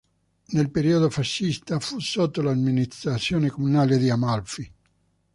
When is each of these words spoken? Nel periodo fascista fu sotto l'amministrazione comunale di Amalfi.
Nel 0.45 0.71
periodo 0.71 1.11
fascista 1.11 1.79
fu 1.79 1.99
sotto 1.99 2.41
l'amministrazione 2.41 3.51
comunale 3.51 3.99
di 3.99 4.09
Amalfi. 4.09 4.71